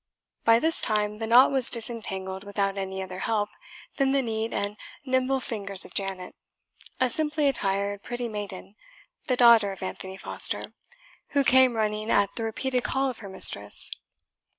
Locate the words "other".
3.03-3.19